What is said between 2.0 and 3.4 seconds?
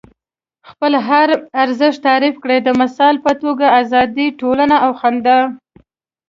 تعریف کړئ. د مثال په